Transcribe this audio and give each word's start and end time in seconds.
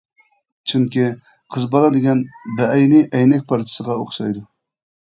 چۈنكى، 0.71 1.03
قىز 1.57 1.67
بالا 1.75 1.91
دېگەن 1.99 2.25
بەئەينى 2.63 3.07
ئەينەك 3.13 3.47
پارچىسىغا 3.55 4.01
ئوخشايدۇ. 4.03 4.49